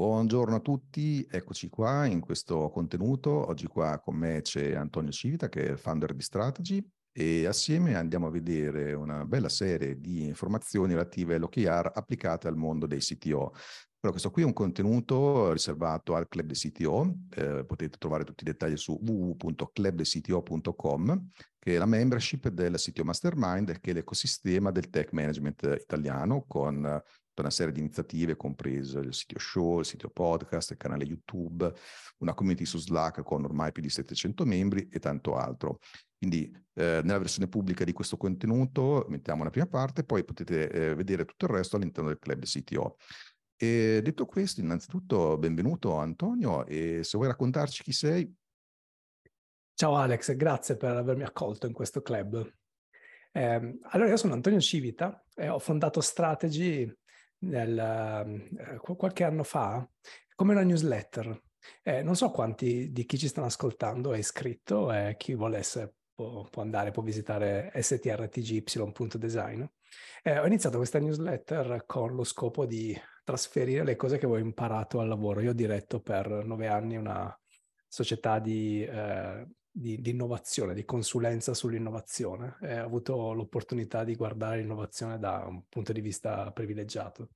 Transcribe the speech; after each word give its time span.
Buongiorno 0.00 0.56
a 0.56 0.60
tutti, 0.60 1.28
eccoci 1.30 1.68
qua 1.68 2.06
in 2.06 2.20
questo 2.20 2.70
contenuto. 2.70 3.46
Oggi 3.46 3.66
qua 3.66 4.00
con 4.00 4.16
me 4.16 4.40
c'è 4.40 4.74
Antonio 4.74 5.10
Civita 5.10 5.50
che 5.50 5.72
è 5.72 5.76
founder 5.76 6.14
di 6.14 6.22
Strategy 6.22 6.82
e 7.12 7.44
assieme 7.44 7.96
andiamo 7.96 8.28
a 8.28 8.30
vedere 8.30 8.94
una 8.94 9.26
bella 9.26 9.50
serie 9.50 10.00
di 10.00 10.24
informazioni 10.24 10.94
relative 10.94 11.34
all'OKR 11.34 11.92
applicate 11.94 12.48
al 12.48 12.56
mondo 12.56 12.86
dei 12.86 13.00
CTO. 13.00 13.52
Però 14.00 14.10
questo 14.10 14.30
qui 14.30 14.40
è 14.40 14.46
un 14.46 14.54
contenuto 14.54 15.52
riservato 15.52 16.14
al 16.14 16.28
club 16.28 16.46
dei 16.46 16.56
CTO, 16.56 17.16
eh, 17.36 17.66
potete 17.66 17.98
trovare 17.98 18.24
tutti 18.24 18.42
i 18.42 18.46
dettagli 18.46 18.78
su 18.78 18.98
www.clubdecto.com, 18.98 21.28
che 21.58 21.74
è 21.74 21.78
la 21.78 21.84
membership 21.84 22.48
del 22.48 22.76
CTO 22.76 23.04
Mastermind, 23.04 23.78
che 23.80 23.90
è 23.90 23.92
l'ecosistema 23.92 24.70
del 24.70 24.88
tech 24.88 25.12
management 25.12 25.76
italiano 25.78 26.46
con 26.48 27.02
tutta 27.40 27.42
una 27.42 27.50
serie 27.50 27.72
di 27.72 27.80
iniziative, 27.80 28.36
compreso 28.36 28.98
il 29.00 29.14
sito 29.14 29.38
show, 29.38 29.78
il 29.78 29.86
sito 29.86 30.10
podcast, 30.10 30.72
il 30.72 30.76
canale 30.76 31.04
YouTube, 31.04 31.72
una 32.18 32.34
community 32.34 32.64
su 32.64 32.78
Slack 32.78 33.22
con 33.22 33.44
ormai 33.44 33.72
più 33.72 33.82
di 33.82 33.88
700 33.88 34.44
membri 34.44 34.88
e 34.90 34.98
tanto 34.98 35.36
altro. 35.36 35.78
Quindi 36.18 36.50
eh, 36.74 37.00
nella 37.02 37.18
versione 37.18 37.48
pubblica 37.48 37.84
di 37.84 37.92
questo 37.92 38.16
contenuto 38.16 39.06
mettiamo 39.08 39.42
la 39.42 39.50
prima 39.50 39.66
parte, 39.66 40.04
poi 40.04 40.24
potete 40.24 40.70
eh, 40.70 40.94
vedere 40.94 41.24
tutto 41.24 41.46
il 41.46 41.52
resto 41.52 41.76
all'interno 41.76 42.10
del 42.10 42.18
club 42.18 42.44
CTO. 42.44 42.96
E 43.56 44.00
detto 44.02 44.26
questo, 44.26 44.60
innanzitutto 44.60 45.36
benvenuto 45.38 45.96
Antonio 45.96 46.66
e 46.66 47.00
se 47.02 47.16
vuoi 47.16 47.28
raccontarci 47.28 47.82
chi 47.82 47.92
sei. 47.92 48.34
Ciao 49.74 49.96
Alex, 49.96 50.34
grazie 50.34 50.76
per 50.76 50.96
avermi 50.96 51.22
accolto 51.22 51.66
in 51.66 51.72
questo 51.72 52.02
club. 52.02 52.52
Eh, 53.32 53.78
allora, 53.80 54.08
io 54.08 54.16
sono 54.16 54.34
Antonio 54.34 54.60
Civita 54.60 55.24
e 55.34 55.48
ho 55.48 55.58
fondato 55.58 56.00
Strategy 56.00 56.92
nel, 57.40 57.78
eh, 57.78 58.78
qualche 58.96 59.24
anno 59.24 59.42
fa 59.42 59.88
come 60.34 60.52
una 60.52 60.62
newsletter. 60.62 61.42
Eh, 61.82 62.02
non 62.02 62.16
so 62.16 62.30
quanti 62.30 62.90
di 62.92 63.04
chi 63.04 63.18
ci 63.18 63.28
stanno 63.28 63.46
ascoltando 63.46 64.14
è 64.14 64.18
iscritto 64.18 64.90
e 64.92 65.16
chi 65.18 65.34
volesse 65.34 65.96
può, 66.14 66.46
può 66.48 66.62
andare, 66.62 66.90
può 66.90 67.02
visitare 67.02 67.70
strtgy.design. 67.74 69.62
Eh, 70.22 70.38
ho 70.38 70.46
iniziato 70.46 70.78
questa 70.78 70.98
newsletter 70.98 71.84
con 71.86 72.14
lo 72.14 72.24
scopo 72.24 72.64
di 72.64 72.98
trasferire 73.24 73.84
le 73.84 73.96
cose 73.96 74.18
che 74.18 74.26
avevo 74.26 74.40
imparato 74.40 75.00
al 75.00 75.08
lavoro. 75.08 75.40
Io 75.40 75.50
ho 75.50 75.54
diretto 75.54 76.00
per 76.00 76.26
nove 76.44 76.66
anni 76.68 76.96
una 76.96 77.38
società 77.86 78.38
di 78.38 78.82
eh, 78.82 79.46
di, 79.70 80.00
di, 80.00 80.10
innovazione, 80.10 80.74
di 80.74 80.84
consulenza 80.84 81.54
sull'innovazione 81.54 82.56
e 82.62 82.80
ho 82.80 82.84
avuto 82.84 83.32
l'opportunità 83.32 84.04
di 84.04 84.16
guardare 84.16 84.58
l'innovazione 84.58 85.18
da 85.18 85.44
un 85.46 85.62
punto 85.68 85.92
di 85.92 86.00
vista 86.00 86.50
privilegiato 86.52 87.30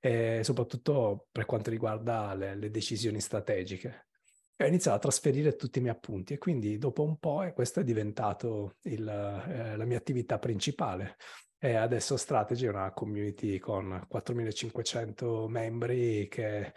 e 0.00 0.40
soprattutto 0.42 1.28
per 1.30 1.46
quanto 1.46 1.70
riguarda 1.70 2.34
le, 2.34 2.56
le 2.56 2.70
decisioni 2.70 3.20
strategiche. 3.20 4.08
E 4.56 4.64
ho 4.64 4.66
iniziato 4.66 4.96
a 4.96 5.00
trasferire 5.00 5.56
tutti 5.56 5.78
i 5.78 5.80
miei 5.80 5.94
appunti 5.94 6.34
e 6.34 6.38
quindi 6.38 6.76
dopo 6.76 7.02
un 7.02 7.18
po' 7.18 7.50
questo 7.54 7.80
è 7.80 7.84
diventato 7.84 8.76
il, 8.82 9.08
eh, 9.08 9.76
la 9.76 9.84
mia 9.84 9.98
attività 9.98 10.38
principale. 10.38 11.16
E 11.58 11.74
adesso 11.74 12.16
Strategy 12.16 12.66
è 12.66 12.70
una 12.70 12.92
community 12.92 13.58
con 13.58 14.06
4.500 14.10 15.46
membri 15.46 16.26
che 16.28 16.74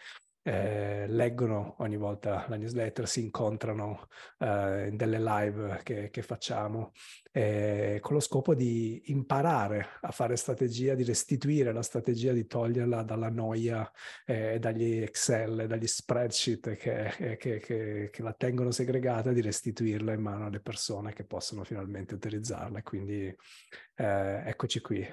eh, 0.48 1.08
leggono 1.08 1.76
ogni 1.80 1.98
volta 1.98 2.46
la 2.48 2.56
newsletter, 2.56 3.08
si 3.08 3.22
incontrano 3.22 4.08
eh, 4.38 4.90
in 4.90 4.96
delle 4.96 5.20
live 5.20 5.80
che, 5.82 6.12
che 6.12 6.22
facciamo 6.22 6.92
eh, 7.32 7.98
con 8.00 8.14
lo 8.14 8.20
scopo 8.20 8.54
di 8.54 9.02
imparare 9.08 9.88
a 10.02 10.12
fare 10.12 10.36
strategia, 10.36 10.94
di 10.94 11.04
restituire 11.04 11.74
la 11.74 11.82
strategia, 11.82 12.32
di 12.32 12.46
toglierla 12.46 13.02
dalla 13.02 13.30
noia, 13.30 13.92
eh, 14.24 14.60
dagli 14.60 15.02
Excel, 15.02 15.66
dagli 15.68 15.88
spreadsheet 15.88 16.76
che, 16.76 17.08
eh, 17.18 17.38
che, 17.38 17.60
che, 17.60 18.10
che, 18.12 18.22
la 18.22 18.34
tengono 18.34 18.70
segregata, 18.70 19.32
di 19.32 19.42
restituirla 19.42 20.14
in 20.14 20.22
mano 20.22 20.46
alle 20.46 20.60
persone 20.60 21.12
che 21.14 21.26
possono 21.26 21.64
finalmente 21.64 22.14
utilizzarla. 22.14 22.84
Quindi 22.84 23.36
eh, 23.96 24.44
eccoci 24.46 24.80
qui, 24.80 25.06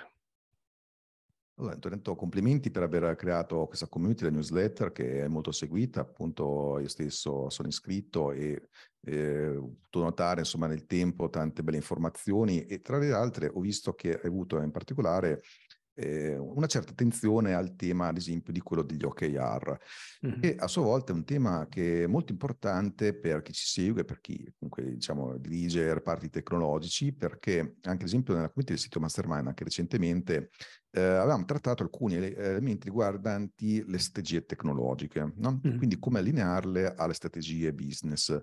allora, 1.62 1.74
intanto 1.74 2.14
complimenti 2.14 2.70
per 2.70 2.82
aver 2.82 3.14
creato 3.16 3.66
questa 3.66 3.86
community, 3.88 4.24
la 4.24 4.30
newsletter 4.30 4.92
che 4.92 5.24
è 5.24 5.28
molto 5.28 5.52
seguita, 5.52 6.00
appunto 6.00 6.78
io 6.78 6.88
stesso 6.88 7.48
sono 7.50 7.68
iscritto 7.68 8.32
e 8.32 8.68
eh, 9.04 9.48
ho 9.56 9.76
potuto 9.90 10.04
notare 10.04 10.40
insomma 10.40 10.66
nel 10.66 10.86
tempo 10.86 11.28
tante 11.28 11.62
belle 11.62 11.76
informazioni 11.76 12.64
e 12.66 12.80
tra 12.80 12.98
le 12.98 13.12
altre 13.12 13.50
ho 13.52 13.60
visto 13.60 13.94
che 13.94 14.18
hai 14.18 14.26
avuto 14.28 14.60
in 14.60 14.70
particolare 14.70 15.42
eh, 15.94 16.36
una 16.36 16.66
certa 16.66 16.92
attenzione 16.92 17.54
al 17.54 17.74
tema, 17.76 18.08
ad 18.08 18.16
esempio, 18.16 18.52
di 18.52 18.60
quello 18.60 18.82
degli 18.82 19.04
OKR, 19.04 19.78
mm-hmm. 20.26 20.40
che 20.40 20.56
a 20.56 20.66
sua 20.66 20.82
volta 20.82 21.12
è 21.12 21.14
un 21.14 21.24
tema 21.24 21.66
che 21.68 22.04
è 22.04 22.06
molto 22.06 22.32
importante 22.32 23.14
per 23.14 23.42
chi 23.42 23.52
ci 23.52 23.66
segue, 23.66 24.04
per 24.04 24.20
chi 24.20 24.50
comunque 24.58 24.94
diciamo 24.94 25.36
dirige 25.38 25.92
reparti 25.92 26.30
tecnologici, 26.30 27.12
perché 27.12 27.58
anche 27.58 28.02
ad 28.02 28.02
esempio 28.02 28.34
nella 28.34 28.48
community 28.48 28.74
del 28.74 28.82
sito 28.82 29.00
Mastermind, 29.00 29.46
anche 29.46 29.64
recentemente, 29.64 30.50
eh, 30.90 31.00
avevamo 31.00 31.44
trattato 31.44 31.82
alcuni 31.82 32.16
elementi 32.16 32.86
riguardanti 32.86 33.84
le 33.86 33.98
strategie 33.98 34.44
tecnologiche, 34.44 35.32
no? 35.36 35.60
mm-hmm. 35.66 35.76
quindi 35.76 35.98
come 35.98 36.18
allinearle 36.18 36.94
alle 36.96 37.14
strategie 37.14 37.72
business. 37.72 38.42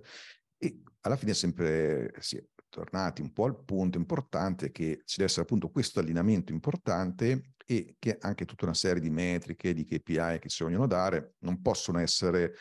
E 0.61 0.81
alla 1.01 1.15
fine 1.15 1.33
sempre 1.33 2.07
è 2.07 2.19
tornati 2.69 3.21
un 3.21 3.33
po' 3.33 3.45
al 3.45 3.63
punto 3.63 3.97
importante 3.97 4.71
che 4.71 5.01
ci 5.05 5.17
deve 5.17 5.29
essere 5.29 5.43
appunto 5.43 5.69
questo 5.69 5.99
allineamento 5.99 6.51
importante 6.51 7.53
e 7.65 7.95
che 7.99 8.17
anche 8.21 8.45
tutta 8.45 8.65
una 8.65 8.73
serie 8.73 9.01
di 9.01 9.09
metriche, 9.09 9.73
di 9.73 9.85
KPI 9.85 10.39
che 10.39 10.49
si 10.49 10.63
vogliono 10.63 10.87
dare 10.87 11.35
non 11.39 11.61
possono 11.61 11.99
essere 11.99 12.55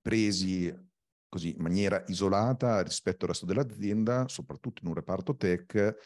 presi 0.00 0.72
così 1.28 1.54
in 1.56 1.62
maniera 1.62 2.02
isolata 2.06 2.80
rispetto 2.82 3.24
al 3.24 3.32
resto 3.32 3.44
dell'azienda, 3.44 4.28
soprattutto 4.28 4.82
in 4.82 4.88
un 4.88 4.94
reparto 4.94 5.36
tech, 5.36 5.96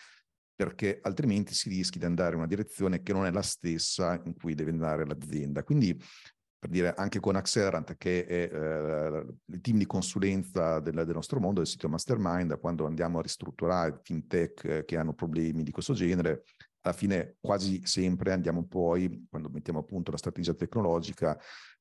perché 0.54 0.98
altrimenti 1.02 1.54
si 1.54 1.68
rischia 1.68 2.00
di 2.00 2.06
andare 2.06 2.32
in 2.32 2.38
una 2.38 2.46
direzione 2.46 3.02
che 3.02 3.12
non 3.12 3.26
è 3.26 3.30
la 3.30 3.42
stessa 3.42 4.20
in 4.24 4.34
cui 4.34 4.54
deve 4.54 4.70
andare 4.70 5.06
l'azienda. 5.06 5.62
Quindi 5.62 5.96
per 6.58 6.70
dire 6.70 6.92
anche 6.94 7.20
con 7.20 7.36
Accelerant, 7.36 7.96
che 7.96 8.26
è 8.26 8.50
eh, 8.52 9.26
il 9.46 9.60
team 9.60 9.78
di 9.78 9.86
consulenza 9.86 10.80
del, 10.80 10.94
del, 10.94 11.14
nostro 11.14 11.38
mondo, 11.38 11.60
del 11.60 11.68
sito 11.68 11.88
Mastermind, 11.88 12.58
quando 12.58 12.86
andiamo 12.86 13.18
a 13.18 13.22
ristrutturare 13.22 14.00
fintech 14.02 14.64
eh, 14.64 14.84
che 14.84 14.96
hanno 14.96 15.14
problemi 15.14 15.62
di 15.62 15.70
questo 15.70 15.94
genere, 15.94 16.42
alla 16.80 16.94
fine 16.94 17.36
quasi 17.40 17.80
sempre 17.84 18.32
andiamo 18.32 18.64
poi, 18.66 19.26
quando 19.30 19.50
mettiamo 19.50 19.80
a 19.80 19.84
punto 19.84 20.10
la 20.10 20.16
strategia 20.16 20.54
tecnologica, 20.54 21.38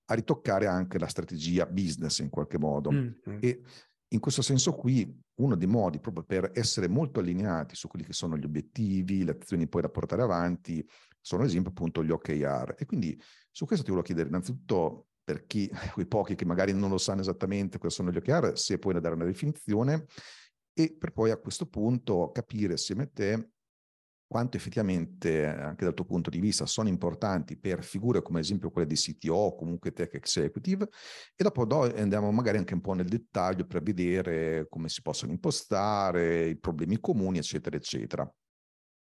a 0.10 0.14
ritoccare 0.14 0.68
anche 0.68 1.00
la 1.00 1.08
strategia 1.08 1.66
business 1.66 2.20
in 2.20 2.30
qualche 2.30 2.60
modo. 2.60 2.92
Mm-hmm. 2.92 3.38
E 3.40 3.62
in 4.10 4.20
questo 4.20 4.42
senso 4.42 4.74
qui, 4.74 5.20
uno 5.40 5.56
dei 5.56 5.68
modi 5.68 6.00
proprio 6.00 6.24
per 6.24 6.52
essere 6.54 6.88
molto 6.88 7.20
allineati 7.20 7.76
su 7.76 7.88
quelli 7.88 8.06
che 8.06 8.14
sono 8.14 8.38
gli 8.38 8.46
obiettivi, 8.46 9.24
le 9.24 9.38
azioni 9.40 9.68
poi 9.68 9.82
da 9.82 9.90
portare 9.90 10.22
avanti, 10.22 10.86
sono 11.28 11.44
ad 11.44 11.50
esempio 11.50 11.72
appunto 11.72 12.04
gli 12.04 12.12
OKR. 12.12 12.76
E 12.78 12.86
quindi 12.86 13.20
su 13.52 13.66
questo 13.66 13.84
ti 13.84 13.90
volevo 13.90 14.08
chiedere 14.08 14.30
innanzitutto 14.30 15.08
per 15.24 15.46
chi, 15.46 15.70
quei 15.94 16.08
pochi 16.08 16.36
che 16.36 16.46
magari 16.46 16.72
non 16.74 16.90
lo 16.90 16.98
sanno 16.98 17.22
esattamente 17.22 17.78
cosa 17.78 17.96
sono 17.96 18.12
gli 18.12 18.18
OKR, 18.18 18.58
se 18.58 18.80
puoi 18.80 19.00
dare 19.02 19.16
una 19.16 19.26
definizione 19.26 20.06
e 20.74 20.96
per 20.98 21.12
poi 21.12 21.32
a 21.32 21.38
questo 21.38 21.66
punto 21.66 22.32
capire 22.32 22.74
assieme 22.74 23.04
a 23.04 23.10
te 23.12 23.50
quanto 24.28 24.58
effettivamente, 24.58 25.46
anche 25.46 25.86
dal 25.86 25.94
tuo 25.94 26.04
punto 26.04 26.30
di 26.30 26.40
vista, 26.40 26.66
sono 26.66 26.90
importanti 26.90 27.58
per 27.58 27.82
figure 27.84 28.22
come 28.22 28.40
ad 28.40 28.44
esempio 28.44 28.70
quelle 28.70 28.86
di 28.88 28.96
CTO 28.96 29.34
o 29.34 29.56
comunque 29.56 29.94
tech 29.94 30.14
executive 30.16 30.90
e 31.34 31.44
dopo 31.44 31.66
andiamo 31.96 32.30
magari 32.32 32.58
anche 32.58 32.74
un 32.74 32.82
po' 32.82 32.94
nel 32.94 33.08
dettaglio 33.08 33.66
per 33.66 33.82
vedere 33.82 34.68
come 34.70 34.90
si 34.90 35.02
possono 35.02 35.32
impostare, 35.32 36.50
i 36.50 36.58
problemi 36.58 37.00
comuni, 37.00 37.38
eccetera, 37.38 37.78
eccetera. 37.78 38.30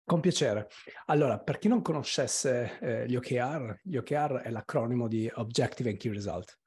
Con 0.10 0.22
piacere. 0.22 0.70
Allora, 1.06 1.38
per 1.38 1.60
chi 1.60 1.68
non 1.68 1.84
conoscesse 1.84 2.80
eh, 2.82 3.08
gli 3.08 3.16
OKR, 3.16 3.80
gli 3.84 3.96
OKR 3.96 4.42
è 4.44 4.50
l'acronimo 4.50 5.08
di 5.08 5.30
Objective 5.32 5.92
and 5.92 6.00
Key 6.00 6.12
Result, 6.12 6.58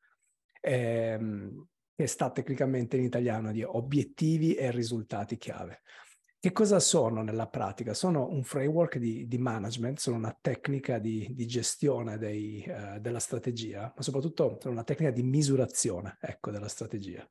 ehm, 0.60 1.66
che 1.92 2.06
sta 2.06 2.30
tecnicamente 2.30 2.96
in 2.96 3.02
italiano 3.02 3.50
di 3.50 3.64
obiettivi 3.64 4.54
e 4.54 4.70
risultati 4.70 5.38
chiave. 5.38 5.82
Che 6.38 6.52
cosa 6.52 6.78
sono 6.78 7.24
nella 7.24 7.48
pratica? 7.48 7.94
Sono 7.94 8.28
un 8.28 8.44
framework 8.44 8.98
di, 8.98 9.26
di 9.26 9.38
management, 9.38 9.98
sono 9.98 10.18
una 10.18 10.38
tecnica 10.40 11.00
di, 11.00 11.26
di 11.32 11.44
gestione 11.44 12.18
dei, 12.18 12.64
uh, 12.64 13.00
della 13.00 13.18
strategia, 13.18 13.92
ma 13.92 14.02
soprattutto 14.02 14.56
sono 14.60 14.74
una 14.74 14.84
tecnica 14.84 15.10
di 15.10 15.24
misurazione 15.24 16.16
ecco, 16.20 16.52
della 16.52 16.68
strategia. 16.68 17.26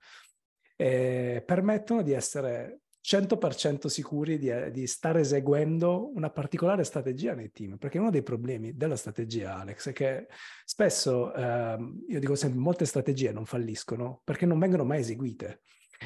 E 0.75 1.41
permettono 1.45 2.01
di 2.01 2.11
essere 2.11 2.81
100% 3.03 3.88
sicuri 3.88 4.38
di, 4.38 4.51
di, 4.71 4.86
stare 4.86 5.21
eseguendo 5.21 6.12
una 6.13 6.30
particolare 6.30 6.83
strategia 6.83 7.33
nei 7.33 7.51
team, 7.51 7.77
perché 7.77 7.98
uno 7.98 8.12
dei 8.12 8.21
problemi 8.21 8.75
della 8.75 8.95
strategia, 8.95 9.57
Alex, 9.57 9.89
è 9.89 9.94
che 9.94 10.27
spesso, 10.63 11.33
eh, 11.33 11.77
io 12.07 12.19
dico 12.19 12.36
sempre, 12.36 12.59
molte 12.59 12.86
strategie 12.86 13.31
non 13.31 13.45
falliscono 13.45 14.21
perché 14.24 14.45
non 14.45 14.59
vengono 14.59 14.86
mai 14.86 15.00
eseguite. 15.00 15.62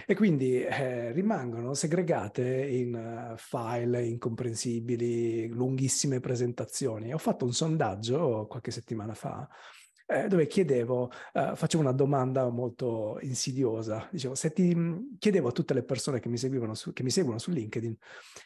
E 0.06 0.14
quindi 0.14 0.62
eh, 0.62 1.14
rimangono 1.14 1.74
segregate 1.74 2.66
in 2.66 3.32
uh, 3.32 3.38
file 3.38 4.04
incomprensibili, 4.04 5.48
lunghissime 5.48 6.20
presentazioni. 6.20 7.14
Ho 7.14 7.18
fatto 7.18 7.46
un 7.46 7.54
sondaggio 7.54 8.46
qualche 8.46 8.72
settimana 8.72 9.14
fa 9.14 9.48
eh, 10.08 10.28
dove 10.28 10.48
chiedevo, 10.48 11.12
uh, 11.34 11.56
facevo 11.56 11.82
una 11.82 11.92
domanda 11.92 12.48
molto 12.50 13.18
insidiosa, 13.22 14.08
dicevo, 14.12 14.36
se 14.36 14.52
ti 14.52 14.76
chiedevo 15.18 15.48
a 15.48 15.52
tutte 15.52 15.74
le 15.74 15.84
persone 15.84 16.20
che 16.20 16.30
mi, 16.30 16.38
su, 16.38 16.94
che 16.94 17.04
mi 17.04 17.10
seguono 17.10 17.40
su 17.40 17.52
LinkedIn, 17.52 17.96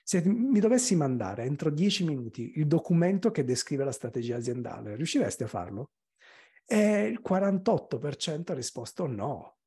se 0.03 0.23
mi 0.25 0.59
dovessi 0.59 0.95
mandare 0.95 1.43
entro 1.43 1.69
dieci 1.69 2.05
minuti 2.05 2.53
il 2.55 2.67
documento 2.67 3.31
che 3.31 3.43
descrive 3.43 3.83
la 3.83 3.91
strategia 3.91 4.37
aziendale, 4.37 4.95
riusciresti 4.95 5.43
a 5.43 5.47
farlo? 5.47 5.91
E 6.65 7.07
il 7.07 7.21
48% 7.27 8.51
ha 8.51 8.53
risposto 8.53 9.07
no. 9.07 9.57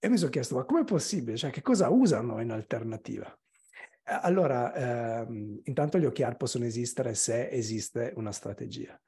E 0.00 0.08
mi 0.08 0.16
sono 0.16 0.30
chiesto, 0.30 0.54
ma 0.54 0.64
com'è 0.64 0.84
possibile? 0.84 1.36
Cioè, 1.36 1.50
che 1.50 1.62
cosa 1.62 1.88
usano 1.88 2.40
in 2.40 2.50
alternativa? 2.50 3.32
Allora, 4.04 4.74
ehm, 5.22 5.60
intanto 5.64 5.98
gli 5.98 6.04
OKR 6.04 6.36
possono 6.36 6.64
esistere 6.64 7.14
se 7.14 7.48
esiste 7.50 8.12
una 8.16 8.32
strategia. 8.32 8.98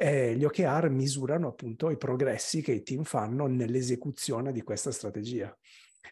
E 0.00 0.36
gli 0.36 0.44
OKR 0.44 0.90
misurano 0.90 1.48
appunto 1.48 1.90
i 1.90 1.96
progressi 1.96 2.62
che 2.62 2.70
i 2.70 2.82
team 2.84 3.02
fanno 3.02 3.48
nell'esecuzione 3.48 4.52
di 4.52 4.62
questa 4.62 4.92
strategia. 4.92 5.52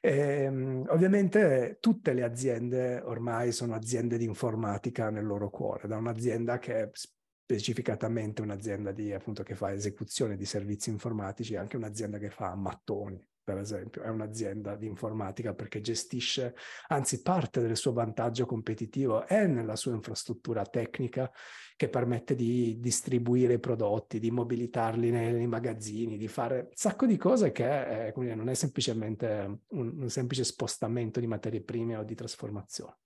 E, 0.00 0.10
ehm, 0.42 0.86
ovviamente 0.88 1.78
tutte 1.80 2.12
le 2.12 2.24
aziende 2.24 3.00
ormai 3.04 3.52
sono 3.52 3.76
aziende 3.76 4.18
di 4.18 4.24
informatica 4.24 5.10
nel 5.10 5.24
loro 5.24 5.50
cuore, 5.50 5.86
da 5.86 5.96
un'azienda 5.96 6.58
che 6.58 6.82
è 6.82 6.90
specificatamente 6.92 8.42
un'azienda 8.42 8.90
di, 8.90 9.12
appunto, 9.12 9.44
che 9.44 9.54
fa 9.54 9.72
esecuzione 9.72 10.36
di 10.36 10.44
servizi 10.44 10.90
informatici, 10.90 11.54
anche 11.54 11.76
un'azienda 11.76 12.18
che 12.18 12.30
fa 12.30 12.56
mattoni, 12.56 13.24
per 13.46 13.58
esempio, 13.58 14.02
è 14.02 14.08
un'azienda 14.08 14.74
di 14.74 14.86
informatica 14.86 15.54
perché 15.54 15.80
gestisce, 15.80 16.56
anzi 16.88 17.22
parte 17.22 17.60
del 17.60 17.76
suo 17.76 17.92
vantaggio 17.92 18.44
competitivo 18.44 19.24
è 19.24 19.46
nella 19.46 19.76
sua 19.76 19.94
infrastruttura 19.94 20.64
tecnica 20.64 21.30
che 21.76 21.88
permette 21.88 22.34
di 22.34 22.80
distribuire 22.80 23.52
i 23.52 23.60
prodotti, 23.60 24.18
di 24.18 24.32
mobilitarli 24.32 25.12
nei, 25.12 25.32
nei 25.32 25.46
magazzini, 25.46 26.16
di 26.16 26.26
fare 26.26 26.58
un 26.58 26.70
sacco 26.72 27.06
di 27.06 27.16
cose 27.16 27.52
che 27.52 28.08
eh, 28.08 28.34
non 28.34 28.48
è 28.48 28.54
semplicemente 28.54 29.60
un, 29.68 30.00
un 30.00 30.08
semplice 30.08 30.42
spostamento 30.42 31.20
di 31.20 31.28
materie 31.28 31.62
prime 31.62 31.94
o 31.98 32.02
di 32.02 32.16
trasformazione. 32.16 32.96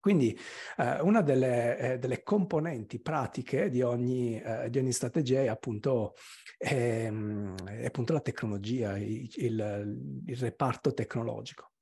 Quindi 0.00 0.38
eh, 0.76 1.00
una 1.00 1.22
delle, 1.22 1.78
eh, 1.78 1.98
delle, 1.98 2.22
componenti 2.22 3.00
pratiche 3.00 3.68
di 3.68 3.82
ogni, 3.82 4.40
eh, 4.40 4.70
di 4.70 4.78
ogni 4.78 4.92
strategia 4.92 5.40
è 5.40 5.48
appunto, 5.48 6.14
ehm, 6.56 7.56
è 7.66 7.86
appunto, 7.86 8.12
la 8.12 8.20
tecnologia, 8.20 8.96
il, 8.96 9.28
il, 9.34 10.22
il, 10.26 10.36
reparto 10.36 10.94
tecnologico. 10.94 11.72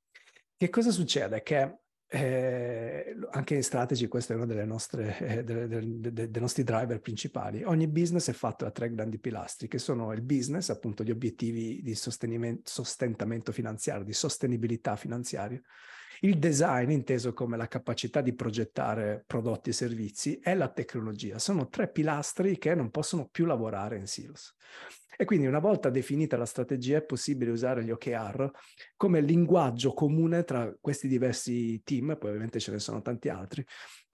Che 0.55 0.69
cosa 0.69 0.89
succede? 0.91 1.43
Che 1.43 1.77
eh, 2.09 3.17
anche 3.31 3.55
in 3.55 3.63
strategy 3.63 4.07
questo 4.07 4.31
è 4.31 4.35
uno 4.37 4.45
nostre, 4.63 5.17
eh, 5.19 5.43
delle, 5.43 5.67
delle, 5.67 6.11
dei 6.11 6.41
nostri 6.41 6.63
driver 6.63 6.99
principali. 7.01 7.63
Ogni 7.63 7.87
business 7.87 8.29
è 8.29 8.33
fatto 8.33 8.63
da 8.63 8.71
tre 8.71 8.91
grandi 8.93 9.19
pilastri, 9.19 9.67
che 9.67 9.77
sono 9.77 10.11
il 10.13 10.21
business, 10.21 10.69
appunto 10.69 11.03
gli 11.03 11.11
obiettivi 11.11 11.81
di 11.83 11.95
sostentamento 11.95 13.51
finanziario, 13.51 14.03
di 14.03 14.13
sostenibilità 14.13 14.95
finanziaria, 14.95 15.61
il 16.21 16.37
design, 16.39 16.91
inteso 16.91 17.33
come 17.33 17.57
la 17.57 17.67
capacità 17.67 18.21
di 18.21 18.33
progettare 18.33 19.23
prodotti 19.25 19.69
e 19.69 19.73
servizi, 19.73 20.39
e 20.39 20.55
la 20.55 20.69
tecnologia. 20.69 21.39
Sono 21.39 21.67
tre 21.67 21.89
pilastri 21.89 22.57
che 22.57 22.75
non 22.75 22.89
possono 22.89 23.27
più 23.27 23.45
lavorare 23.45 23.97
in 23.97 24.07
silos. 24.07 24.55
E 25.19 25.25
quindi 25.25 25.47
una 25.47 25.57
volta 25.57 25.89
definita 25.89 26.37
la 26.37 26.45
strategia 26.45 26.97
è 26.97 27.03
possibile 27.03 27.49
usare 27.49 27.83
gli 27.83 27.89
OKR 27.89 28.51
come 28.95 29.19
linguaggio 29.19 29.93
comune 29.93 30.43
tra 30.43 30.71
questi 30.79 31.07
diversi 31.07 31.81
team, 31.83 32.15
poi 32.19 32.29
ovviamente 32.29 32.59
ce 32.59 32.71
ne 32.71 32.77
sono 32.77 33.01
tanti 33.01 33.27
altri, 33.27 33.65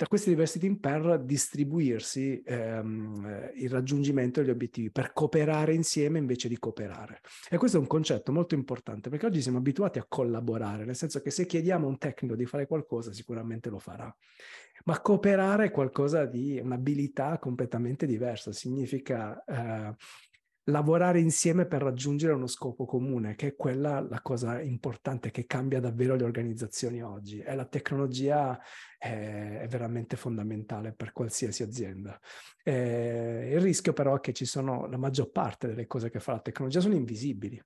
tra 0.03 0.07
questi 0.11 0.31
diversi 0.31 0.59
team 0.59 0.75
per 0.75 1.21
distribuirsi 1.23 2.43
ehm, 2.45 3.51
il 3.55 3.69
raggiungimento 3.69 4.41
degli 4.41 4.49
obiettivi, 4.49 4.91
per 4.91 5.13
cooperare 5.13 5.73
insieme 5.73 6.19
invece 6.19 6.49
di 6.49 6.59
cooperare. 6.59 7.21
E 7.49 7.57
questo 7.57 7.77
è 7.77 7.79
un 7.79 7.87
concetto 7.87 8.33
molto 8.33 8.53
importante 8.53 9.09
perché 9.09 9.27
oggi 9.27 9.41
siamo 9.41 9.59
abituati 9.59 9.99
a 9.99 10.05
collaborare, 10.05 10.83
nel 10.83 10.97
senso 10.97 11.21
che 11.21 11.31
se 11.31 11.45
chiediamo 11.45 11.85
a 11.85 11.89
un 11.89 11.97
tecnico 11.97 12.35
di 12.35 12.45
fare 12.45 12.67
qualcosa 12.67 13.13
sicuramente 13.13 13.69
lo 13.69 13.79
farà. 13.79 14.13
Ma 14.85 14.99
cooperare 14.99 15.67
è 15.67 15.71
qualcosa 15.71 16.25
di 16.25 16.59
un'abilità 16.61 17.39
completamente 17.39 18.05
diversa, 18.05 18.51
significa 18.51 19.41
eh, 19.45 19.95
lavorare 20.65 21.19
insieme 21.19 21.65
per 21.65 21.81
raggiungere 21.81 22.33
uno 22.33 22.47
scopo 22.47 22.85
comune, 22.85 23.35
che 23.35 23.47
è 23.47 23.55
quella 23.55 23.99
la 23.99 24.21
cosa 24.21 24.61
importante 24.61 25.31
che 25.31 25.45
cambia 25.45 25.79
davvero 25.79 26.15
le 26.15 26.23
organizzazioni 26.23 27.01
oggi. 27.01 27.39
E 27.39 27.53
la 27.55 27.65
tecnologia 27.65 28.59
è, 28.97 29.59
è 29.61 29.67
veramente 29.67 30.15
fondamentale 30.15 30.93
per 30.93 31.11
qualsiasi 31.11 31.63
azienda. 31.63 32.19
E 32.63 33.51
il 33.53 33.59
rischio 33.61 33.93
però 33.93 34.15
è 34.15 34.19
che 34.19 34.33
ci 34.33 34.45
sono, 34.45 34.87
la 34.87 34.97
maggior 34.97 35.31
parte 35.31 35.67
delle 35.67 35.87
cose 35.87 36.09
che 36.09 36.19
fa 36.19 36.33
la 36.33 36.39
tecnologia 36.39 36.79
sono 36.79 36.95
invisibili 36.95 37.61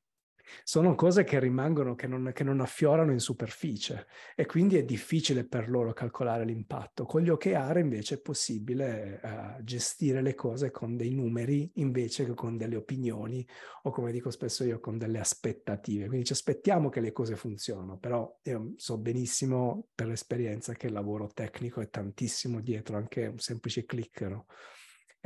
sono 0.63 0.95
cose 0.95 1.23
che 1.23 1.39
rimangono, 1.39 1.95
che 1.95 2.07
non, 2.07 2.31
che 2.33 2.44
non, 2.44 2.61
affiorano 2.61 3.11
in 3.11 3.19
superficie 3.19 4.07
e 4.35 4.45
quindi 4.45 4.77
è 4.77 4.83
difficile 4.83 5.45
per 5.45 5.69
loro 5.69 5.94
calcolare 5.94 6.45
l'impatto. 6.45 7.05
Con 7.05 7.21
gli 7.21 7.29
OKR 7.29 7.77
invece 7.77 8.15
è 8.15 8.19
possibile 8.19 9.19
uh, 9.24 9.63
gestire 9.63 10.22
le 10.22 10.36
cose 10.36 10.72
con 10.72 10.95
dei 10.95 11.13
numeri 11.13 11.72
invece 11.75 12.25
che 12.25 12.33
con 12.33 12.57
delle 12.57 12.75
opinioni 12.75 13.45
o 13.83 13.91
come 13.91 14.12
dico 14.12 14.29
spesso 14.29 14.63
io 14.63 14.79
con 14.79 14.98
delle 14.98 15.19
aspettative. 15.19 16.07
Quindi 16.07 16.25
ci 16.25 16.33
aspettiamo 16.33 16.89
che 16.89 17.00
le 17.00 17.12
cose 17.12 17.36
funzionino, 17.36 17.98
però 17.98 18.39
io 18.43 18.74
so 18.75 18.98
benissimo 18.98 19.88
per 19.93 20.07
l'esperienza 20.07 20.74
che 20.74 20.88
il 20.88 20.93
lavoro 20.93 21.27
tecnico 21.33 21.81
è 21.81 21.89
tantissimo 21.89 22.62
dietro, 22.62 22.98
anche 22.98 23.27
un 23.27 23.39
semplice 23.39 23.86
click, 23.86 24.22
no? 24.22 24.45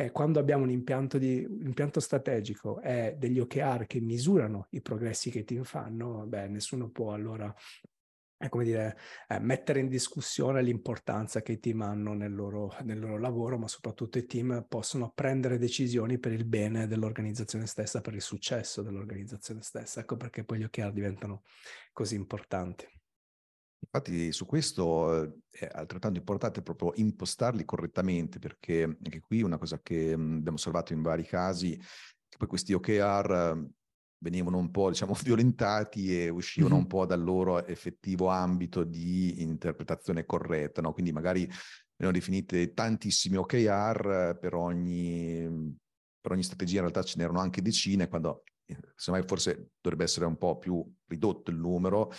Eh, 0.05 0.11
quando 0.11 0.39
abbiamo 0.39 0.63
un 0.63 0.71
impianto, 0.71 1.17
di, 1.17 1.45
un 1.47 1.65
impianto 1.65 1.99
strategico 1.99 2.81
e 2.81 3.15
degli 3.17 3.39
OKR 3.39 3.85
che 3.85 3.99
misurano 3.99 4.67
i 4.71 4.81
progressi 4.81 5.29
che 5.29 5.39
i 5.39 5.43
team 5.43 5.63
fanno, 5.63 6.25
beh, 6.25 6.47
nessuno 6.47 6.89
può 6.89 7.13
allora 7.13 7.53
è 8.41 8.49
come 8.49 8.63
dire, 8.63 8.97
eh, 9.27 9.39
mettere 9.39 9.79
in 9.81 9.87
discussione 9.87 10.63
l'importanza 10.63 11.43
che 11.43 11.51
i 11.51 11.59
team 11.59 11.81
hanno 11.81 12.13
nel 12.13 12.33
loro, 12.33 12.75
nel 12.81 12.99
loro, 12.99 13.19
lavoro, 13.19 13.59
ma 13.59 13.67
soprattutto 13.67 14.17
i 14.17 14.25
team 14.25 14.65
possono 14.67 15.11
prendere 15.13 15.59
decisioni 15.59 16.17
per 16.17 16.31
il 16.31 16.45
bene 16.45 16.87
dell'organizzazione 16.87 17.67
stessa, 17.67 18.01
per 18.01 18.15
il 18.15 18.21
successo 18.21 18.81
dell'organizzazione 18.81 19.61
stessa. 19.61 19.99
Ecco 19.99 20.17
perché 20.17 20.43
poi 20.43 20.57
gli 20.57 20.63
OKR 20.63 20.91
diventano 20.91 21.43
così 21.93 22.15
importanti. 22.15 22.87
Infatti 23.83 24.31
su 24.31 24.45
questo 24.45 25.23
eh, 25.23 25.33
è 25.49 25.69
altrettanto 25.71 26.19
importante 26.19 26.61
proprio 26.61 26.93
impostarli 26.95 27.65
correttamente, 27.65 28.37
perché 28.37 28.83
anche 28.83 29.19
qui 29.19 29.41
una 29.41 29.57
cosa 29.57 29.79
che 29.81 30.13
abbiamo 30.13 30.57
osservato 30.57 30.93
in 30.93 31.01
vari 31.01 31.25
casi, 31.25 31.75
che 31.75 32.37
poi 32.37 32.47
questi 32.47 32.73
OKR 32.73 33.69
venivano 34.19 34.57
un 34.57 34.69
po', 34.69 34.89
diciamo, 34.89 35.13
violentati 35.23 36.15
e 36.15 36.29
uscivano 36.29 36.75
mm-hmm. 36.75 36.83
un 36.83 36.87
po' 36.87 37.05
dal 37.05 37.23
loro 37.23 37.65
effettivo 37.65 38.27
ambito 38.27 38.83
di 38.83 39.41
interpretazione 39.41 40.25
corretta, 40.25 40.81
no? 40.81 40.93
Quindi 40.93 41.11
magari 41.11 41.49
venivano 41.97 42.11
definite 42.11 42.73
tantissimi 42.73 43.37
OKR 43.37 44.37
per 44.39 44.53
ogni, 44.53 45.75
per 46.19 46.31
ogni 46.31 46.43
strategia, 46.43 46.75
in 46.75 46.81
realtà 46.81 47.03
ce 47.03 47.17
n'erano 47.17 47.39
anche 47.39 47.63
decine, 47.63 48.07
quando 48.07 48.43
eh, 48.65 48.77
semmai 48.95 49.23
forse 49.23 49.71
dovrebbe 49.81 50.03
essere 50.03 50.25
un 50.25 50.37
po' 50.37 50.57
più 50.59 50.85
ridotto 51.07 51.49
il 51.49 51.57
numero 51.57 52.11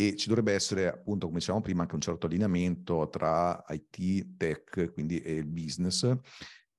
e 0.00 0.14
ci 0.14 0.28
dovrebbe 0.28 0.52
essere 0.52 0.86
appunto, 0.86 1.26
come 1.26 1.40
dicevamo 1.40 1.64
prima, 1.64 1.82
anche 1.82 1.96
un 1.96 2.00
certo 2.00 2.26
allineamento 2.26 3.08
tra 3.08 3.64
IT, 3.70 4.36
tech, 4.36 4.92
quindi 4.92 5.18
e 5.18 5.32
il 5.32 5.46
business, 5.46 6.04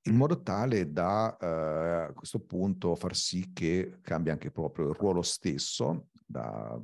in 0.04 0.16
modo 0.16 0.42
tale 0.42 0.90
da 0.90 1.36
eh, 1.38 2.06
a 2.08 2.14
questo 2.14 2.40
punto 2.40 2.96
far 2.96 3.14
sì 3.18 3.52
che 3.52 3.98
cambia 4.02 4.32
anche 4.32 4.52
proprio 4.52 4.88
il 4.88 4.96
ruolo 4.96 5.22
stesso 5.22 6.08
da 6.26 6.82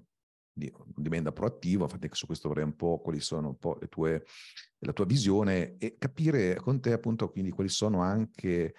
di, 0.52 0.72
diventa 0.96 1.32
proattivo, 1.32 1.84
infatti 1.84 2.10
su 2.12 2.26
questo 2.26 2.50
vorrei 2.50 2.64
un 2.66 2.76
po' 2.76 3.00
quali 3.00 3.20
sono 3.22 3.50
un 3.50 3.58
po' 3.58 3.78
le 3.80 3.88
tue, 3.88 4.26
la 4.80 4.94
tua 4.94 5.06
visione 5.06 5.78
e 5.78 5.98
capire 5.98 6.56
con 6.56 6.80
te 6.82 6.94
appunto 6.94 7.30
quindi 7.30 7.52
quali 7.52 7.70
sono 7.70 8.02
anche 8.02 8.74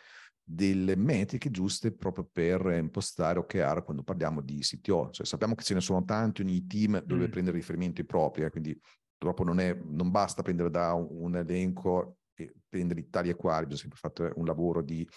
delle 0.49 0.95
metriche 0.95 1.51
giuste 1.51 1.91
proprio 1.91 2.29
per 2.31 2.67
impostare 2.79 3.41
OKR 3.41 3.83
quando 3.83 4.05
parliamo 4.05 4.41
di 4.41 4.61
CTO. 4.61 5.11
Cioè, 5.11 5.27
sappiamo 5.27 5.57
che 5.57 5.65
ce 5.65 5.75
ne 5.75 5.81
sono 5.81 6.05
tanti, 6.05 6.43
ogni 6.43 6.67
team 6.69 7.03
deve 7.03 7.27
mm. 7.27 7.31
prendere 7.31 7.57
riferimenti 7.57 8.05
propri, 8.05 8.45
eh, 8.45 8.51
quindi 8.51 8.81
purtroppo 9.19 9.43
non, 9.43 9.59
è, 9.59 9.75
non 9.75 10.13
basta 10.13 10.43
prendere 10.43 10.71
da 10.71 10.93
un, 10.93 11.09
un 11.11 11.37
elenco 11.37 12.19
e 12.35 12.55
prendere 12.69 13.11
tali 13.11 13.29
e 13.29 13.35
quali, 13.35 13.67
bisogna 13.67 13.93
sempre 13.97 14.23
fare 14.25 14.33
un 14.37 14.45
lavoro 14.45 14.83
di 14.83 15.09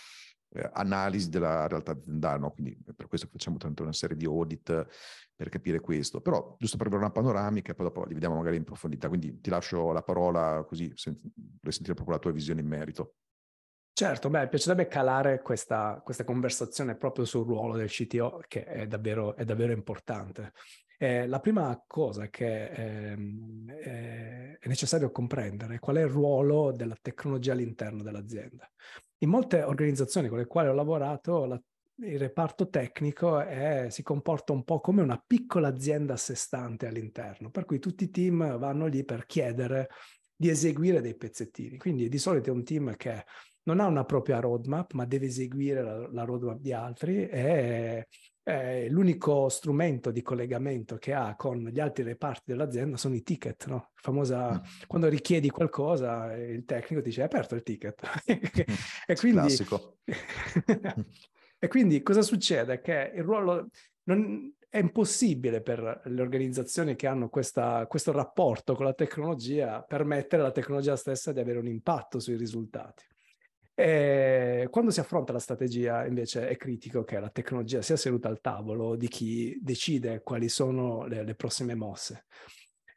eh, 0.52 0.68
analisi 0.74 1.30
della 1.30 1.68
realtà 1.68 1.92
aziendale, 1.92 2.40
no? 2.40 2.50
quindi 2.50 2.76
per 2.96 3.08
questo 3.08 3.28
facciamo 3.28 3.58
tanto 3.58 3.84
una 3.84 3.94
serie 3.94 4.18
di 4.18 4.26
audit 4.26 4.88
per 5.36 5.50
capire 5.50 5.80
questo, 5.80 6.22
però 6.22 6.56
giusto 6.58 6.76
per 6.76 6.88
avere 6.88 7.04
una 7.04 7.12
panoramica, 7.12 7.76
poi 7.76 7.86
dopo 7.86 8.04
li 8.06 8.14
vediamo 8.14 8.36
magari 8.36 8.58
in 8.58 8.64
profondità, 8.64 9.08
quindi 9.10 9.40
ti 9.42 9.52
lascio 9.52 9.92
la 9.92 10.02
parola 10.02 10.66
così 10.68 10.86
vuoi 10.88 10.98
sentire 11.72 11.94
proprio 11.94 12.16
la 12.16 12.20
tua 12.20 12.32
visione 12.32 12.62
in 12.62 12.68
merito. 12.68 13.14
Certo, 14.00 14.30
beh, 14.30 14.48
piacerebbe 14.48 14.88
calare 14.88 15.42
questa, 15.42 16.02
questa, 16.02 16.24
conversazione 16.24 16.96
proprio 16.96 17.26
sul 17.26 17.46
ruolo 17.46 17.76
del 17.76 17.90
CTO, 17.90 18.42
che 18.48 18.64
è 18.64 18.88
davvero, 18.88 19.36
è 19.36 19.44
davvero 19.44 19.74
importante. 19.74 20.54
Eh, 20.98 21.28
la 21.28 21.42
prima 21.42 21.84
cosa 21.86 22.30
che 22.30 22.68
ehm, 22.70 23.70
è, 23.70 24.58
è 24.58 24.68
necessario 24.70 25.12
comprendere 25.12 25.76
è 25.76 25.80
qual 25.80 25.98
è 25.98 26.04
il 26.04 26.08
ruolo 26.08 26.72
della 26.72 26.96
tecnologia 27.02 27.52
all'interno 27.52 28.02
dell'azienda. 28.02 28.72
In 29.18 29.28
molte 29.28 29.64
organizzazioni 29.64 30.30
con 30.30 30.38
le 30.38 30.48
quali 30.48 30.70
ho 30.70 30.74
lavorato, 30.74 31.44
la, 31.44 31.62
il 31.98 32.20
reparto 32.20 32.70
tecnico 32.70 33.42
è, 33.42 33.88
si 33.90 34.02
comporta 34.02 34.54
un 34.54 34.64
po' 34.64 34.80
come 34.80 35.02
una 35.02 35.22
piccola 35.28 35.68
azienda 35.68 36.14
a 36.14 36.18
sé 36.18 36.36
stante 36.36 36.88
all'interno, 36.88 37.50
per 37.50 37.66
cui 37.66 37.80
tutti 37.80 38.06
i 38.06 38.10
team 38.12 38.58
vanno 38.58 38.86
lì 38.86 39.04
per 39.04 39.26
chiedere 39.26 39.90
di 40.34 40.48
eseguire 40.48 41.02
dei 41.02 41.18
pezzettini. 41.18 41.78
Quindi 41.78 42.08
di 42.08 42.18
solito 42.18 42.50
è 42.50 42.54
un 42.54 42.64
team 42.64 42.96
che 42.96 43.26
non 43.64 43.80
ha 43.80 43.86
una 43.86 44.06
propria 44.06 44.40
roadmap, 44.40 44.94
ma 44.94 45.06
deve 45.06 45.28
eseguire 45.28 45.84
la, 45.84 46.08
la 46.12 46.24
roadmap 46.24 46.60
di 46.60 46.74
altri 46.74 47.28
e 47.28 48.08
eh, 48.50 48.90
l'unico 48.90 49.48
strumento 49.50 50.10
di 50.10 50.24
collegamento 50.24 50.98
che 50.98 51.14
ha 51.14 51.36
con 51.36 51.68
gli 51.68 51.80
altri 51.80 52.04
reparti 52.04 52.52
dell'azienda 52.52 52.98
sono 52.98 53.14
i 53.14 53.22
ticket, 53.22 53.68
no? 53.68 53.92
Famosa, 53.94 54.54
mm. 54.54 54.86
quando 54.88 55.08
richiedi 55.08 55.50
qualcosa, 55.50 56.34
il 56.36 56.66
tecnico 56.66 57.02
dice, 57.02 57.22
hai 57.22 57.28
aperto 57.28 57.56
il 57.56 57.64
ticket. 57.64 58.02
e 59.06 59.16
quindi... 59.16 59.40
Classico. 59.40 59.98
e 61.60 61.68
quindi 61.68 62.02
cosa 62.02 62.22
succede? 62.22 62.82
Che 62.82 63.12
il 63.16 63.24
ruolo... 63.24 63.70
Non, 64.04 64.52
è 64.70 64.78
impossibile 64.78 65.62
per 65.62 66.02
le 66.06 66.22
organizzazioni 66.22 66.96
che 66.96 67.08
hanno 67.08 67.28
questa, 67.30 67.88
questo 67.88 68.12
rapporto 68.12 68.76
con 68.76 68.86
la 68.86 68.94
tecnologia 68.94 69.82
permettere 69.82 70.44
alla 70.44 70.52
tecnologia 70.52 70.96
stessa 70.96 71.32
di 71.32 71.40
avere 71.40 71.58
un 71.58 71.68
impatto 71.68 72.20
sui 72.20 72.36
risultati. 72.36 73.04
E 73.82 74.68
quando 74.70 74.92
si 74.92 75.00
affronta 75.00 75.32
la 75.32 75.40
strategia, 75.40 76.06
invece, 76.06 76.50
è 76.50 76.58
critico 76.58 77.06
che 77.06 77.18
la 77.18 77.30
tecnologia 77.30 77.82
sia 77.82 77.96
seduta 77.96 78.28
al 78.28 78.42
tavolo 78.42 78.98
di 78.98 79.08
chi 79.08 79.58
decide 79.62 80.22
quali 80.22 80.50
sono 80.50 81.06
le, 81.06 81.24
le 81.24 81.34
prossime 81.34 81.76
mosse. 81.76 82.26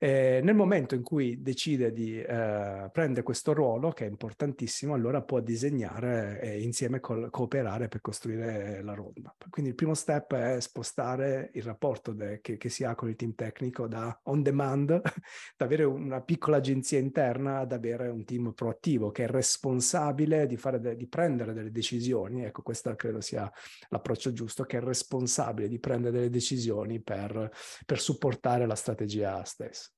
E 0.04 0.40
nel 0.42 0.56
momento 0.56 0.97
in 0.97 1.02
cui 1.04 1.42
decide 1.42 1.92
di 1.92 2.21
eh, 2.21 2.90
prendere 2.90 3.23
questo 3.23 3.52
ruolo, 3.52 3.92
che 3.92 4.04
è 4.04 4.09
importantissimo, 4.09 4.94
allora 4.94 5.23
può 5.23 5.38
disegnare 5.38 6.40
e 6.40 6.61
insieme 6.61 6.99
co- 6.99 7.30
cooperare 7.30 7.87
per 7.87 8.00
costruire 8.00 8.82
la 8.82 8.94
roadmap. 8.94 9.49
Quindi 9.49 9.71
il 9.71 9.76
primo 9.76 9.94
step 9.94 10.35
è 10.35 10.61
spostare 10.61 11.50
il 11.54 11.62
rapporto 11.62 12.14
de- 12.14 12.40
che, 12.40 12.56
che, 12.56 12.68
si 12.68 12.82
ha 12.82 12.97
con 12.97 13.11
il 13.11 13.14
team 13.14 13.37
tecnico 13.37 13.87
da 13.87 14.18
on 14.25 14.42
demand, 14.42 14.88
da 15.56 15.64
avere 15.64 15.85
una 15.85 16.21
piccola 16.21 16.56
agenzia 16.56 16.99
interna, 16.99 17.59
ad 17.59 17.71
avere 17.71 18.09
un 18.09 18.25
team 18.25 18.54
proattivo 18.54 19.12
che 19.12 19.23
è 19.23 19.28
responsabile 19.28 20.49
di, 20.49 20.59
de- 20.80 20.97
di 20.97 21.06
prendere 21.06 21.52
delle 21.52 21.71
decisioni. 21.71 22.44
Ecco, 22.44 22.62
questo 22.62 22.92
credo 22.97 23.21
sia 23.21 23.49
l'approccio 23.90 24.32
giusto, 24.32 24.64
che 24.64 24.78
è 24.78 24.80
responsabile 24.80 25.68
di 25.68 25.78
prendere 25.78 26.16
delle 26.16 26.30
decisioni 26.30 27.00
per, 27.00 27.52
per 27.87 28.00
supportare 28.00 28.66
la 28.66 28.75
strategia 28.75 29.44
stessa. 29.44 29.92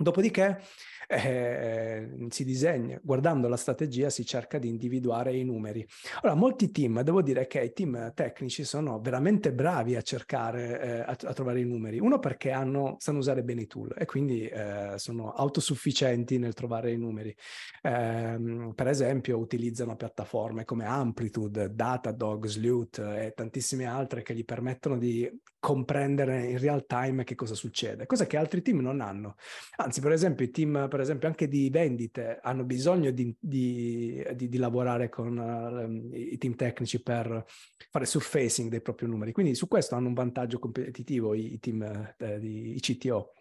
Dopodiché 0.00 0.62
eh, 1.06 2.08
si 2.28 2.44
disegna, 2.44 2.98
guardando 3.02 3.48
la 3.48 3.56
strategia 3.56 4.08
si 4.08 4.24
cerca 4.24 4.58
di 4.58 4.68
individuare 4.68 5.36
i 5.36 5.44
numeri. 5.44 5.86
Ora, 6.22 6.34
molti 6.34 6.70
team, 6.70 7.02
devo 7.02 7.20
dire 7.20 7.46
che 7.46 7.60
i 7.60 7.72
team 7.72 8.12
tecnici 8.14 8.64
sono 8.64 9.00
veramente 9.00 9.52
bravi 9.52 9.96
a 9.96 10.02
cercare, 10.02 10.80
eh, 10.80 11.00
a, 11.00 11.16
a, 11.20 11.32
trovare 11.34 11.60
i 11.60 11.64
numeri. 11.64 11.98
Uno 11.98 12.18
perché 12.18 12.50
hanno, 12.50 12.96
sanno 12.98 13.18
usare 13.18 13.42
bene 13.42 13.62
i 13.62 13.66
tool 13.66 13.92
e 13.94 14.06
quindi 14.06 14.46
eh, 14.46 14.94
sono 14.96 15.32
autosufficienti 15.32 16.38
nel 16.38 16.54
trovare 16.54 16.92
i 16.92 16.96
numeri. 16.96 17.36
Ehm, 17.82 18.72
per 18.74 18.86
esempio, 18.86 19.36
utilizzano 19.36 19.96
piattaforme 19.96 20.64
come 20.64 20.86
Amplitude, 20.86 21.74
Datadog, 21.74 22.46
Sleuth 22.46 22.98
e 22.98 23.32
tantissime 23.34 23.84
altre 23.84 24.22
che 24.22 24.34
gli 24.34 24.44
permettono 24.44 24.96
di 24.96 25.28
comprendere 25.60 26.46
in 26.46 26.58
real 26.58 26.86
time 26.86 27.22
che 27.22 27.34
cosa 27.34 27.54
succede, 27.54 28.06
cosa 28.06 28.26
che 28.26 28.38
altri 28.38 28.62
team 28.62 28.80
non 28.80 29.00
hanno. 29.00 29.36
Anzi, 29.76 30.00
per 30.00 30.12
esempio, 30.12 30.46
i 30.46 30.50
team, 30.50 30.88
per 30.88 31.00
esempio, 31.00 31.28
anche 31.28 31.48
di 31.48 31.68
vendite 31.70 32.40
hanno 32.42 32.64
bisogno 32.64 33.10
di, 33.10 33.32
di, 33.38 34.24
di, 34.34 34.48
di 34.48 34.58
lavorare 34.58 35.10
con 35.10 35.36
uh, 35.36 36.16
i 36.16 36.38
team 36.38 36.56
tecnici 36.56 37.02
per 37.02 37.44
fare 37.90 38.06
surfacing 38.06 38.70
dei 38.70 38.80
propri 38.80 39.06
numeri. 39.06 39.32
Quindi 39.32 39.54
su 39.54 39.68
questo 39.68 39.94
hanno 39.94 40.08
un 40.08 40.14
vantaggio 40.14 40.58
competitivo 40.58 41.34
i, 41.34 41.52
i 41.52 41.58
team 41.60 42.14
di 42.38 42.74
i 42.74 42.80
CTO. 42.80 43.34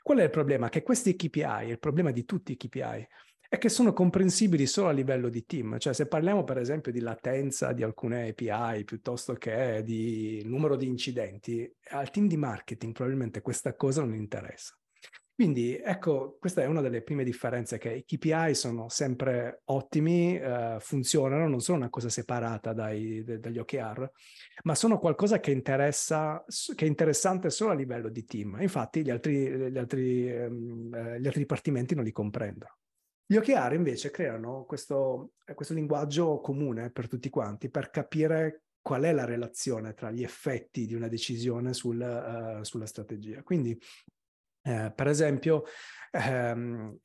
Qual 0.00 0.18
è 0.18 0.22
il 0.22 0.30
problema? 0.30 0.68
Che 0.68 0.82
questi 0.82 1.16
KPI, 1.16 1.68
il 1.68 1.78
problema 1.78 2.12
di 2.12 2.24
tutti 2.24 2.52
i 2.52 2.56
KPI, 2.56 3.08
è 3.54 3.58
che 3.58 3.68
sono 3.68 3.92
comprensibili 3.92 4.66
solo 4.66 4.88
a 4.88 4.92
livello 4.92 5.28
di 5.28 5.44
team. 5.44 5.78
Cioè 5.78 5.92
se 5.92 6.06
parliamo 6.06 6.44
per 6.44 6.58
esempio 6.58 6.92
di 6.92 7.00
latenza 7.00 7.72
di 7.72 7.82
alcune 7.82 8.28
API 8.28 8.84
piuttosto 8.84 9.34
che 9.34 9.82
di 9.84 10.42
numero 10.44 10.76
di 10.76 10.86
incidenti, 10.86 11.70
al 11.90 12.10
team 12.10 12.26
di 12.26 12.36
marketing 12.36 12.92
probabilmente 12.92 13.40
questa 13.40 13.74
cosa 13.74 14.02
non 14.02 14.14
interessa. 14.14 14.76
Quindi 15.34 15.76
ecco, 15.76 16.36
questa 16.38 16.62
è 16.62 16.66
una 16.66 16.80
delle 16.80 17.02
prime 17.02 17.24
differenze, 17.24 17.76
che 17.76 17.92
i 17.92 18.04
KPI 18.04 18.54
sono 18.54 18.88
sempre 18.88 19.62
ottimi, 19.64 20.38
eh, 20.38 20.76
funzionano, 20.78 21.48
non 21.48 21.58
sono 21.60 21.78
una 21.78 21.90
cosa 21.90 22.08
separata 22.08 22.72
dai, 22.72 23.24
de, 23.24 23.40
dagli 23.40 23.58
OKR, 23.58 24.08
ma 24.62 24.76
sono 24.76 25.00
qualcosa 25.00 25.40
che, 25.40 25.50
interessa, 25.50 26.44
che 26.76 26.84
è 26.84 26.88
interessante 26.88 27.50
solo 27.50 27.72
a 27.72 27.74
livello 27.74 28.10
di 28.10 28.24
team. 28.24 28.58
Infatti 28.60 29.02
gli 29.02 29.10
altri, 29.10 29.72
gli 29.72 29.78
altri, 29.78 30.30
ehm, 30.30 31.18
gli 31.18 31.26
altri 31.26 31.40
dipartimenti 31.40 31.96
non 31.96 32.04
li 32.04 32.12
comprendono. 32.12 32.76
Gli 33.26 33.36
OKR 33.36 33.72
invece 33.72 34.10
creano 34.10 34.64
questo, 34.64 35.32
questo 35.54 35.74
linguaggio 35.74 36.40
comune 36.40 36.90
per 36.90 37.08
tutti 37.08 37.30
quanti 37.30 37.70
per 37.70 37.90
capire 37.90 38.64
qual 38.82 39.02
è 39.04 39.12
la 39.12 39.24
relazione 39.24 39.94
tra 39.94 40.10
gli 40.10 40.22
effetti 40.22 40.84
di 40.84 40.94
una 40.94 41.08
decisione 41.08 41.72
sul, 41.72 42.00
uh, 42.00 42.62
sulla 42.62 42.84
strategia. 42.84 43.42
Quindi, 43.42 43.80
eh, 44.66 44.90
per 44.94 45.08
esempio, 45.08 45.64
ehm, 46.10 47.00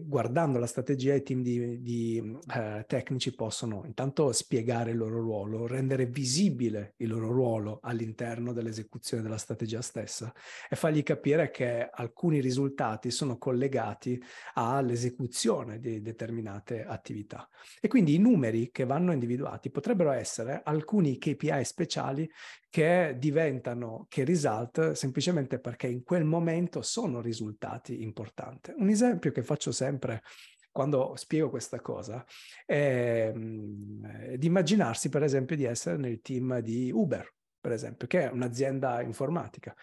guardando 0.00 0.58
la 0.58 0.66
strategia 0.66 1.14
i 1.14 1.22
team 1.22 1.42
di, 1.42 1.80
di 1.80 2.38
eh, 2.52 2.84
tecnici 2.88 3.34
possono 3.34 3.84
intanto 3.84 4.32
spiegare 4.32 4.90
il 4.90 4.96
loro 4.96 5.20
ruolo, 5.20 5.68
rendere 5.68 6.06
visibile 6.06 6.94
il 6.96 7.08
loro 7.08 7.30
ruolo 7.30 7.78
all'interno 7.82 8.52
dell'esecuzione 8.52 9.22
della 9.22 9.36
strategia 9.36 9.80
stessa 9.80 10.32
e 10.68 10.74
fargli 10.74 11.04
capire 11.04 11.52
che 11.52 11.88
alcuni 11.88 12.40
risultati 12.40 13.12
sono 13.12 13.38
collegati 13.38 14.20
all'esecuzione 14.54 15.78
di 15.78 16.02
determinate 16.02 16.84
attività. 16.84 17.48
E 17.80 17.86
quindi 17.86 18.14
i 18.14 18.18
numeri 18.18 18.70
che 18.72 18.86
vanno 18.86 19.12
individuati 19.12 19.70
potrebbero 19.70 20.10
essere 20.10 20.62
alcuni 20.64 21.18
KPI 21.18 21.64
speciali 21.64 22.28
che 22.74 23.14
diventano 23.18 24.06
che 24.08 24.24
result 24.24 24.92
semplicemente 24.92 25.60
perché 25.60 25.86
in 25.86 26.02
quel 26.02 26.24
momento 26.24 26.82
sono 26.82 27.03
risultati 27.20 28.02
importanti. 28.02 28.72
Un 28.76 28.88
esempio 28.88 29.32
che 29.32 29.42
faccio 29.42 29.72
sempre 29.72 30.22
quando 30.70 31.14
spiego 31.16 31.50
questa 31.50 31.80
cosa 31.80 32.24
è, 32.66 33.32
è 33.32 34.36
di 34.36 34.46
immaginarsi 34.46 35.08
per 35.08 35.22
esempio 35.22 35.56
di 35.56 35.64
essere 35.64 35.96
nel 35.96 36.20
team 36.20 36.58
di 36.58 36.90
Uber, 36.92 37.32
per 37.60 37.72
esempio, 37.72 38.06
che 38.06 38.28
è 38.28 38.30
un'azienda 38.30 39.00
informatica 39.02 39.74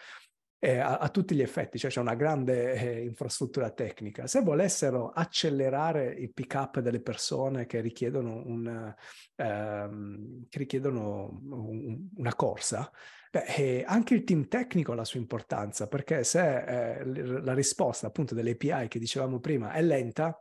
a, 0.62 0.98
a, 0.98 1.08
tutti 1.08 1.34
gli 1.34 1.42
effetti, 1.42 1.76
cioè 1.76 1.90
c'è 1.90 2.00
una 2.00 2.14
grande 2.14 2.74
eh, 2.74 3.04
infrastruttura 3.04 3.70
tecnica. 3.70 4.28
Se 4.28 4.42
volessero 4.42 5.10
accelerare 5.10 6.06
il 6.12 6.32
pick 6.32 6.54
up 6.54 6.78
delle 6.78 7.00
persone 7.00 7.66
che 7.66 7.80
richiedono, 7.80 8.42
un, 8.46 8.94
ehm, 9.36 10.46
che 10.48 10.58
richiedono 10.58 11.40
un, 11.42 12.08
una 12.14 12.34
corsa, 12.36 12.88
Beh, 13.32 13.82
anche 13.86 14.12
il 14.12 14.24
team 14.24 14.46
tecnico 14.46 14.92
ha 14.92 14.94
la 14.94 15.06
sua 15.06 15.18
importanza, 15.18 15.86
perché 15.88 16.22
se 16.22 16.98
eh, 16.98 17.02
la 17.24 17.54
risposta 17.54 18.06
appunto 18.06 18.34
delle 18.34 18.50
API 18.50 18.88
che 18.88 18.98
dicevamo 18.98 19.40
prima 19.40 19.72
è 19.72 19.80
lenta, 19.80 20.38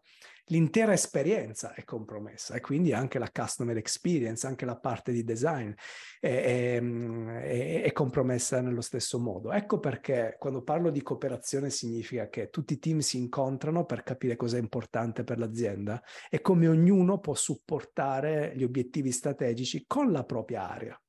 l'intera 0.48 0.92
esperienza 0.92 1.74
è 1.74 1.86
compromessa 1.86 2.54
e 2.54 2.60
quindi 2.60 2.92
anche 2.92 3.18
la 3.18 3.30
customer 3.32 3.78
experience, 3.78 4.46
anche 4.46 4.66
la 4.66 4.76
parte 4.78 5.14
di 5.14 5.24
design 5.24 5.72
è, 6.20 6.82
è, 6.82 7.82
è, 7.84 7.92
compromessa 7.94 8.60
nello 8.60 8.82
stesso 8.82 9.20
modo. 9.20 9.54
Ecco 9.54 9.80
perché 9.80 10.36
quando 10.38 10.62
parlo 10.62 10.90
di 10.90 11.02
cooperazione 11.02 11.70
significa 11.70 12.28
che 12.28 12.50
tutti 12.50 12.74
i 12.74 12.80
team 12.80 13.00
si 13.00 13.18
incontrano 13.18 13.86
per 13.86 14.04
capire 14.04 14.36
cosa 14.36 14.58
è 14.58 14.60
importante 14.60 15.24
per 15.24 15.40
l'azienda 15.40 16.04
e 16.30 16.42
come 16.42 16.68
ognuno 16.68 17.20
può 17.20 17.36
supportare 17.36 18.52
gli 18.54 18.64
obiettivi 18.64 19.14
strategici 19.14 19.86
con 19.88 20.12
la 20.12 20.26
propria 20.26 20.70
area. 20.70 21.02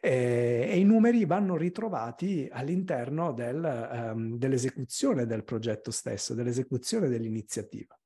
E, 0.00 0.68
e, 0.70 0.78
i 0.78 0.84
numeri 0.84 1.24
vanno 1.24 1.56
ritrovati 1.56 2.48
all'interno 2.50 3.32
del, 3.32 4.10
um, 4.14 4.38
dell'esecuzione 4.38 5.26
del 5.26 5.44
progetto 5.44 5.90
stesso, 5.90 6.34
dell'esecuzione 6.34 7.08
dell'iniziativa. 7.08 7.98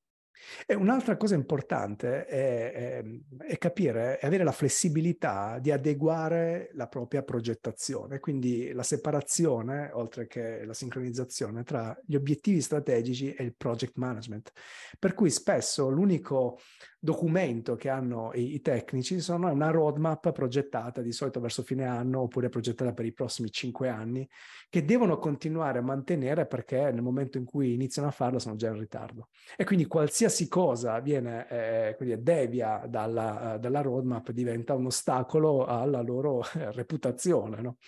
E 0.66 0.74
un'altra 0.74 1.16
cosa 1.16 1.34
importante 1.34 2.26
è, 2.26 2.72
è, 2.72 3.04
è 3.46 3.58
capire 3.58 4.18
e 4.20 4.26
avere 4.26 4.44
la 4.44 4.52
flessibilità 4.52 5.58
di 5.60 5.70
adeguare 5.70 6.70
la 6.74 6.88
propria 6.88 7.22
progettazione, 7.22 8.18
quindi 8.18 8.72
la 8.72 8.82
separazione, 8.82 9.90
oltre 9.92 10.26
che 10.26 10.64
la 10.64 10.74
sincronizzazione, 10.74 11.62
tra 11.62 11.96
gli 12.04 12.14
obiettivi 12.14 12.60
strategici 12.60 13.32
e 13.32 13.44
il 13.44 13.54
project 13.54 13.96
management. 13.96 14.50
Per 14.98 15.14
cui 15.14 15.30
spesso 15.30 15.88
l'unico 15.88 16.58
documento 17.04 17.74
che 17.74 17.88
hanno 17.88 18.30
i, 18.32 18.54
i, 18.54 18.60
tecnici 18.60 19.18
sono 19.18 19.50
una 19.50 19.70
roadmap 19.70 20.30
progettata 20.30 21.02
di 21.02 21.10
solito 21.10 21.40
verso 21.40 21.64
fine 21.64 21.84
anno 21.84 22.20
oppure 22.20 22.48
progettata 22.48 22.92
per 22.92 23.04
i 23.04 23.12
prossimi 23.12 23.50
cinque 23.50 23.88
anni 23.88 24.28
che 24.68 24.84
devono 24.84 25.18
continuare 25.18 25.80
a 25.80 25.82
mantenere 25.82 26.46
perché 26.46 26.92
nel 26.92 27.02
momento 27.02 27.38
in 27.38 27.44
cui 27.44 27.74
iniziano 27.74 28.06
a 28.06 28.12
farlo 28.12 28.38
sono 28.38 28.54
già 28.54 28.68
in 28.68 28.78
ritardo 28.78 29.30
e 29.56 29.64
quindi 29.64 29.86
qualsiasi 29.86 30.46
cosa 30.46 31.00
viene 31.00 31.48
eh, 31.48 32.18
devia 32.20 32.84
dalla, 32.86 33.58
dalla, 33.58 33.80
roadmap 33.80 34.30
diventa 34.30 34.74
un 34.74 34.86
ostacolo 34.86 35.64
alla 35.64 36.02
loro 36.02 36.44
eh, 36.54 36.70
reputazione 36.70 37.60
no? 37.60 37.78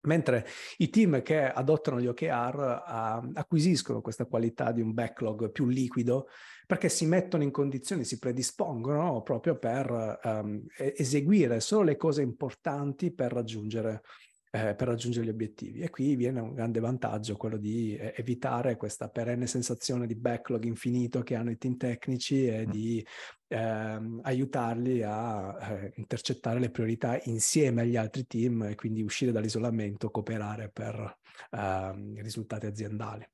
Mentre 0.00 0.46
i 0.76 0.88
team 0.90 1.22
che 1.22 1.44
adottano 1.50 2.00
gli 2.00 2.06
OKR 2.06 2.82
uh, 2.86 3.30
acquisiscono 3.34 4.00
questa 4.00 4.26
qualità 4.26 4.70
di 4.70 4.80
un 4.80 4.94
backlog 4.94 5.50
più 5.50 5.66
liquido 5.66 6.28
perché 6.68 6.90
si 6.90 7.06
mettono 7.06 7.44
in 7.44 7.50
condizioni, 7.50 8.04
si 8.04 8.18
predispongono 8.18 9.22
proprio 9.22 9.56
per 9.56 10.20
um, 10.22 10.66
eseguire 10.76 11.60
solo 11.60 11.84
le 11.84 11.96
cose 11.96 12.20
importanti 12.20 13.10
per 13.10 13.32
raggiungere 13.32 14.02
eh, 14.50 14.74
per 14.74 14.88
raggiungere 14.88 15.26
gli 15.26 15.30
obiettivi. 15.30 15.80
E 15.80 15.88
qui 15.88 16.14
viene 16.14 16.40
un 16.40 16.54
grande 16.54 16.80
vantaggio 16.80 17.36
quello 17.36 17.56
di 17.56 17.96
eh, 17.96 18.14
evitare 18.16 18.76
questa 18.76 19.08
perenne 19.08 19.46
sensazione 19.46 20.06
di 20.06 20.14
backlog 20.14 20.64
infinito 20.64 21.22
che 21.22 21.34
hanno 21.34 21.50
i 21.50 21.58
team 21.58 21.76
tecnici 21.76 22.46
e 22.46 22.66
mm. 22.66 22.70
di 22.70 23.06
ehm, 23.48 24.20
aiutarli 24.24 25.02
a 25.02 25.56
eh, 25.70 25.92
intercettare 25.96 26.60
le 26.60 26.70
priorità 26.70 27.18
insieme 27.24 27.82
agli 27.82 27.96
altri 27.96 28.26
team 28.26 28.64
e 28.64 28.74
quindi 28.74 29.02
uscire 29.02 29.32
dall'isolamento, 29.32 30.10
cooperare 30.10 30.70
per 30.70 31.18
ehm, 31.50 32.16
i 32.16 32.22
risultati 32.22 32.66
aziendali. 32.66 33.26